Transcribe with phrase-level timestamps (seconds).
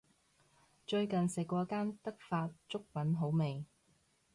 [0.87, 3.63] 最近食過間德發粥品好味